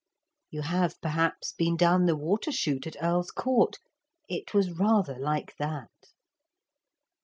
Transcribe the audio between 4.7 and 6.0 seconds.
rather like that.